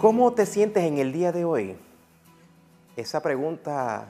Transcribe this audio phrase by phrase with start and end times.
[0.00, 1.76] ¿Cómo te sientes en el día de hoy?
[2.96, 4.08] Esa pregunta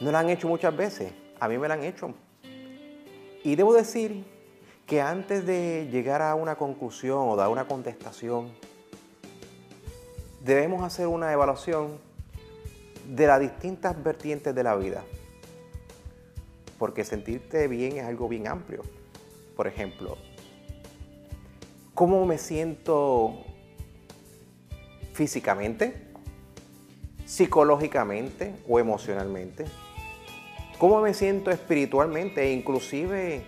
[0.00, 1.12] no la han hecho muchas veces.
[1.38, 2.14] A mí me la han hecho.
[3.44, 4.24] Y debo decir
[4.86, 8.52] que antes de llegar a una conclusión o dar una contestación,
[10.42, 11.98] debemos hacer una evaluación
[13.06, 15.04] de las distintas vertientes de la vida.
[16.78, 18.82] Porque sentirte bien es algo bien amplio.
[19.56, 20.16] Por ejemplo,
[21.92, 23.44] ¿cómo me siento
[25.18, 25.94] físicamente,
[27.26, 29.64] psicológicamente o emocionalmente?
[30.78, 33.42] ¿Cómo me siento espiritualmente e inclusive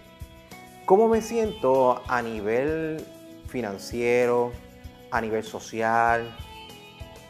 [0.85, 3.07] cómo me siento a nivel
[3.47, 4.51] financiero,
[5.13, 6.37] a nivel social,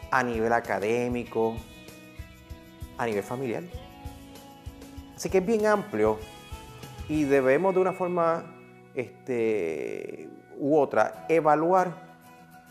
[0.09, 1.55] a nivel académico,
[2.97, 3.61] a nivel familiar?
[5.15, 6.17] Así que es bien amplio
[7.07, 8.43] y debemos de una forma
[8.95, 11.93] este, u otra evaluar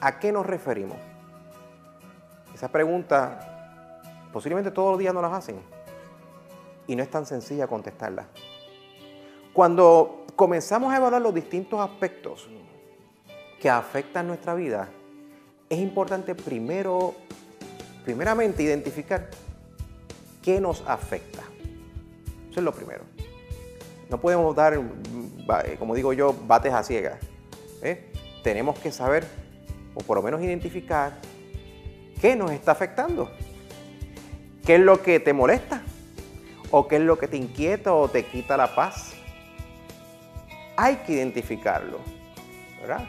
[0.00, 1.09] a qué nos referimos.
[2.60, 3.40] Esa pregunta
[4.34, 5.56] posiblemente todos los días nos las hacen
[6.86, 8.26] y no es tan sencilla contestarla.
[9.54, 12.50] Cuando comenzamos a evaluar los distintos aspectos
[13.58, 14.90] que afectan nuestra vida,
[15.70, 17.14] es importante primero,
[18.04, 19.30] primeramente identificar
[20.42, 21.40] qué nos afecta.
[22.50, 23.04] Eso es lo primero.
[24.10, 24.78] No podemos dar,
[25.78, 27.20] como digo yo, bates a ciegas.
[27.80, 28.12] ¿eh?
[28.44, 29.26] Tenemos que saber,
[29.94, 31.12] o por lo menos identificar,
[32.20, 33.30] qué nos está afectando.
[34.64, 35.82] ¿Qué es lo que te molesta?
[36.70, 39.14] ¿O qué es lo que te inquieta o te quita la paz?
[40.76, 41.98] Hay que identificarlo,
[42.80, 43.04] ¿verdad?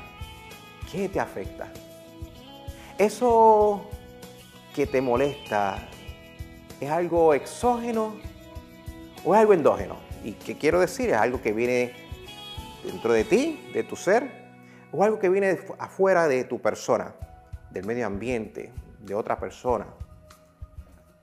[0.92, 1.72] ¿Qué te afecta?
[2.98, 3.90] Eso
[4.73, 5.78] que te molesta
[6.80, 8.16] es algo exógeno
[9.23, 9.98] o es algo endógeno.
[10.23, 11.94] Y qué quiero decir, es algo que viene
[12.84, 14.30] dentro de ti, de tu ser,
[14.92, 17.14] o algo que viene afuera de tu persona,
[17.70, 18.72] del medio ambiente,
[19.03, 19.88] de otra persona.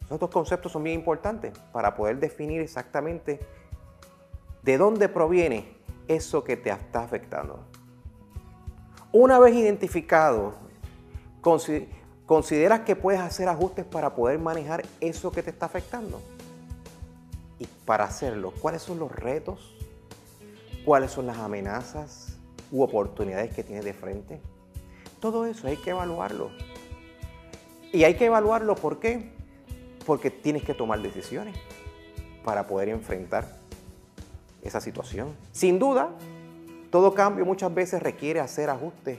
[0.05, 3.41] Esos dos conceptos son bien importantes para poder definir exactamente
[4.63, 5.77] de dónde proviene
[6.09, 7.61] eso que te está afectando.
[9.13, 10.55] Una vez identificado,
[11.41, 16.21] consideras que puedes hacer ajustes para poder manejar eso que te está afectando.
[17.59, 19.75] Y para hacerlo, ¿cuáles son los retos?
[20.85, 22.39] ¿Cuáles son las amenazas
[22.71, 24.41] u oportunidades que tienes de frente?
[25.21, 26.51] Todo eso hay que evaluarlo.
[27.93, 29.31] Y hay que evaluarlo, ¿por qué?
[30.05, 31.57] Porque tienes que tomar decisiones
[32.45, 33.47] para poder enfrentar
[34.63, 35.35] esa situación.
[35.53, 36.11] Sin duda,
[36.91, 39.19] todo cambio muchas veces requiere hacer ajustes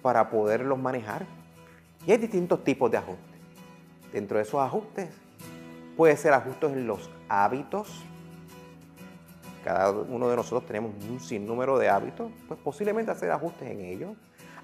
[0.00, 1.26] para poderlos manejar.
[2.06, 3.38] Y hay distintos tipos de ajustes.
[4.12, 5.08] Dentro de esos ajustes
[5.96, 7.88] puede ser ajustes en los hábitos.
[9.64, 14.16] Cada uno de nosotros tenemos un sinnúmero de hábitos, pues posiblemente hacer ajustes en ellos.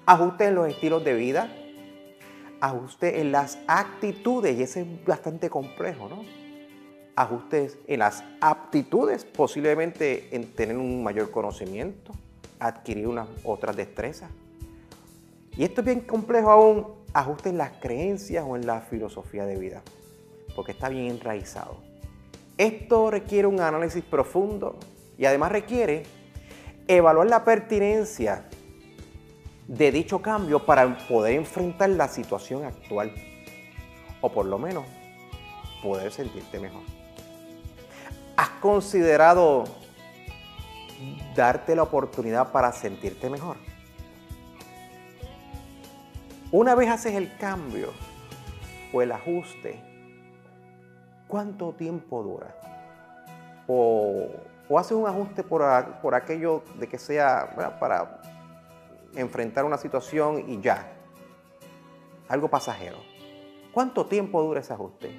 [0.05, 1.49] Ajustes en los estilos de vida,
[2.61, 6.23] ajuste en las actitudes, y ese es bastante complejo, ¿no?
[7.15, 12.13] Ajustes en las aptitudes, posiblemente en tener un mayor conocimiento,
[12.59, 13.09] adquirir
[13.43, 14.29] otras destrezas.
[15.57, 19.57] Y esto es bien complejo aún, ajuste en las creencias o en la filosofía de
[19.57, 19.81] vida,
[20.55, 21.77] porque está bien enraizado.
[22.57, 24.77] Esto requiere un análisis profundo
[25.17, 26.03] y además requiere
[26.87, 28.48] evaluar la pertinencia
[29.69, 33.13] de dicho cambio para poder enfrentar la situación actual.
[34.19, 34.83] O por lo menos
[35.83, 36.81] poder sentirte mejor.
[38.35, 39.65] ¿Has considerado
[41.35, 43.57] darte la oportunidad para sentirte mejor?
[46.51, 47.93] Una vez haces el cambio
[48.91, 49.79] o el ajuste,
[51.27, 52.55] ¿cuánto tiempo dura?
[53.67, 54.29] O,
[54.75, 55.61] haces un ajuste por,
[56.01, 58.19] por, aquello de que sea para
[59.15, 60.93] enfrentar una situación y ya.
[62.27, 62.97] Algo pasajero.
[63.71, 65.09] ¿Cuánto tiempo dura ese ajuste?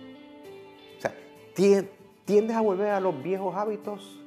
[0.98, 1.14] O sea,
[1.54, 4.20] ¿tiendes a volver a los viejos hábitos,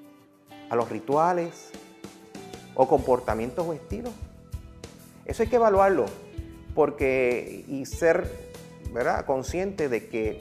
[0.69, 1.71] a los rituales
[2.75, 4.13] o comportamientos o estilos?
[5.25, 6.05] Eso hay que evaluarlo
[6.75, 8.29] porque y ser
[8.91, 9.25] ¿verdad?
[9.25, 10.39] consciente de que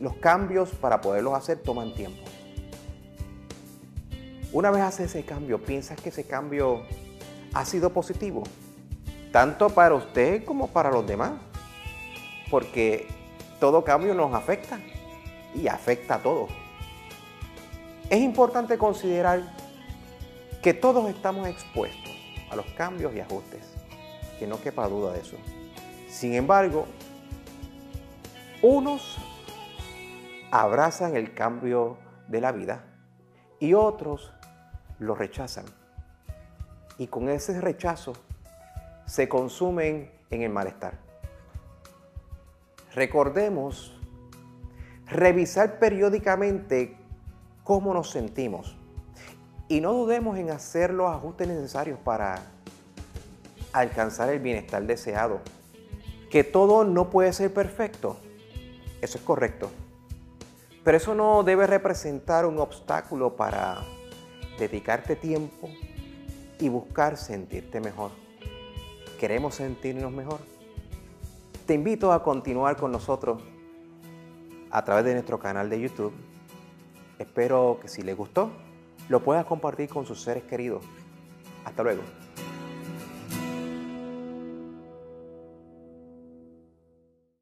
[0.00, 2.22] los cambios para poderlos hacer toman tiempo.
[4.52, 6.82] Una vez haces ese cambio, piensas que ese cambio
[7.54, 8.42] ha sido positivo,
[9.32, 11.32] tanto para usted como para los demás,
[12.50, 13.08] porque
[13.58, 14.78] todo cambio nos afecta
[15.54, 16.50] y afecta a todos.
[18.08, 19.42] Es importante considerar
[20.62, 22.12] que todos estamos expuestos
[22.50, 23.62] a los cambios y ajustes,
[24.38, 25.36] que no quepa duda de eso.
[26.08, 26.86] Sin embargo,
[28.62, 29.16] unos
[30.50, 31.98] abrazan el cambio
[32.28, 32.84] de la vida
[33.60, 34.32] y otros
[34.98, 35.79] lo rechazan
[37.00, 38.12] y con ese rechazo
[39.06, 40.98] se consumen en el malestar.
[42.94, 43.98] recordemos
[45.06, 46.98] revisar periódicamente
[47.64, 48.76] cómo nos sentimos
[49.66, 52.42] y no dudemos en hacer los ajustes necesarios para
[53.72, 55.40] alcanzar el bienestar deseado.
[56.30, 58.18] Que todo no puede ser perfecto,
[59.00, 59.70] eso es correcto.
[60.84, 63.78] Pero eso no debe representar un obstáculo para
[64.58, 65.70] dedicarte tiempo
[66.60, 68.10] y buscar sentirte mejor.
[69.18, 70.40] ¿Queremos sentirnos mejor?
[71.66, 73.42] Te invito a continuar con nosotros
[74.70, 76.12] a través de nuestro canal de YouTube.
[77.18, 78.50] Espero que si les gustó,
[79.08, 80.84] lo puedas compartir con sus seres queridos.
[81.64, 82.02] Hasta luego.